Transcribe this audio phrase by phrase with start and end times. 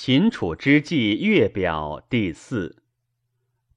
[0.00, 2.84] 秦楚之际月表第四。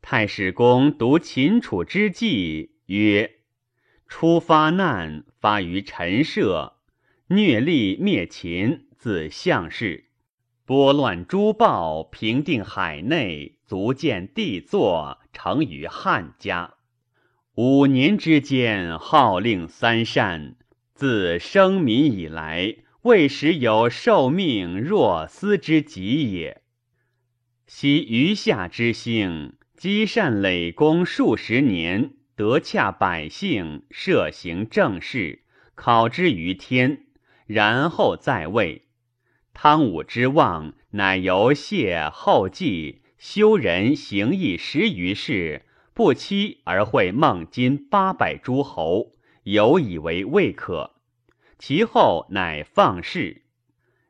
[0.03, 3.37] 太史公读秦楚之际曰
[4.07, 6.73] ：“初发难，发于陈涉，
[7.29, 10.11] 虐力灭秦，自项氏，
[10.63, 16.75] 拨乱诸暴，平定海内，足见帝座，成于汉家。
[17.55, 20.55] 五年之间，号令三善，
[20.93, 26.61] 自生民以来。”未时有受命若斯之极也。
[27.65, 35.41] 昔余下之兴，积善累功数十年，得洽百姓，设行政事，
[35.73, 37.05] 考之于天，
[37.47, 38.83] 然后在位。
[39.51, 45.65] 汤武之望，乃由谢后继，修人行义十余世，
[45.95, 50.90] 不期而会孟津八百诸侯，有以为未可。
[51.61, 53.43] 其后乃放肆。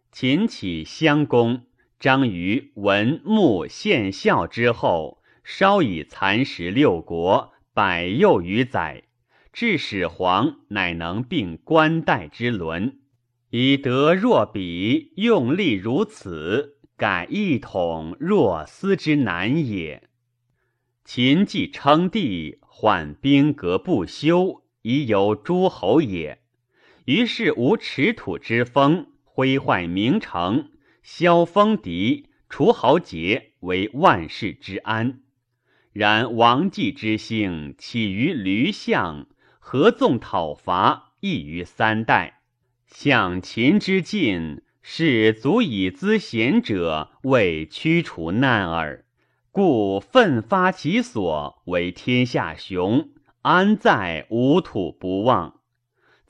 [0.09, 1.65] 秦起襄公，
[1.99, 9.03] 张于文穆献孝之后，稍以蚕食六国，百又余载，
[9.51, 13.01] 至始皇，乃能并冠代之伦，
[13.49, 20.07] 以德若彼，用力如此，改一统若斯之难也。
[21.03, 26.40] 秦既称帝，缓兵革不休，已有诸侯也。
[27.05, 30.69] 于是无持土之风，挥坏名城，
[31.01, 35.21] 削封敌，除豪杰，为万世之安。
[35.93, 39.27] 然王继之兴起于驴象，
[39.59, 42.41] 合纵讨伐，亦于三代。
[42.85, 49.05] 向秦之进，是足以资贤者，为驱除难耳。
[49.51, 53.09] 故奋发其所，为天下雄，
[53.41, 55.60] 安在无土不忘？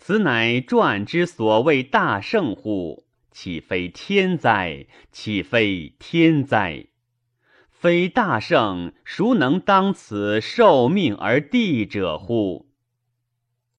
[0.03, 3.05] 此乃传之所谓大圣乎？
[3.29, 4.87] 岂非天灾？
[5.11, 6.87] 岂非天灾？
[7.69, 12.70] 非大圣，孰能当此受命而帝者乎？